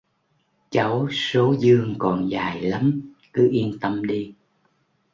cháu 0.71 1.07
số 1.11 1.55
dương 1.59 1.95
còn 1.97 2.29
dài 2.31 2.61
lắm 2.61 3.01
cứ 3.33 3.49
yên 3.51 3.77
tâm 3.81 4.05
đi 4.07 4.33